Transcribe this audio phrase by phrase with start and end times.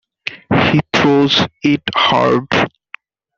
[0.51, 2.47] He throws it hard.